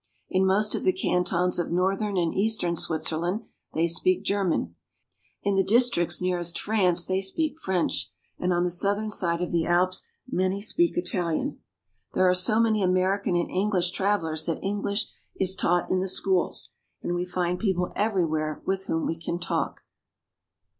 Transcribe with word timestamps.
In 0.31 0.47
most 0.47 0.73
of 0.73 0.81
the 0.81 0.91
cantons 0.93 1.59
of 1.59 1.69
northern 1.71 2.17
and 2.17 2.33
eastern 2.33 2.75
Switzer 2.75 3.17
land 3.17 3.43
they 3.75 3.85
speak 3.85 4.23
German, 4.23 4.73
in 5.43 5.53
the 5.53 5.63
districts 5.63 6.19
nearest 6.19 6.59
France 6.59 7.05
they 7.05 7.21
speak 7.21 7.59
French, 7.59 8.09
and 8.39 8.51
on 8.51 8.63
the 8.63 8.71
southern 8.71 9.11
side 9.11 9.43
of 9.43 9.51
the 9.51 9.67
Alps 9.67 10.03
many 10.27 10.59
speak 10.59 10.97
Italian. 10.97 11.59
There 12.15 12.27
are 12.27 12.33
so 12.33 12.59
many 12.59 12.81
American 12.81 13.35
and 13.35 13.51
English 13.51 13.91
travelers 13.91 14.47
that 14.47 14.63
English 14.63 15.05
is 15.39 15.55
taught 15.55 15.91
in 15.91 15.99
the 15.99 16.07
schools; 16.07 16.71
and 17.03 17.13
we 17.13 17.23
find 17.23 17.59
people 17.59 17.93
everywhere 17.95 18.63
with 18.65 18.85
whom 18.85 19.05
we 19.05 19.19
can 19.19 19.37
talk. 19.37 19.81